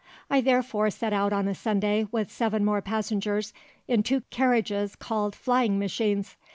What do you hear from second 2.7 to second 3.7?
passengers